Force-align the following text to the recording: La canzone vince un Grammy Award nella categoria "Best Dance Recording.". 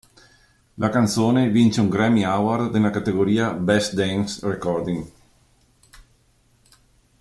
La 0.81 0.89
canzone 0.89 1.49
vince 1.51 1.79
un 1.79 1.87
Grammy 1.87 2.23
Award 2.23 2.73
nella 2.73 2.89
categoria 2.89 3.51
"Best 3.53 3.93
Dance 3.93 4.39
Recording.". 4.49 5.07